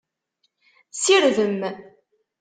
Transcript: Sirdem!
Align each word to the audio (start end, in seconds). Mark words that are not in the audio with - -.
Sirdem! 0.91 1.61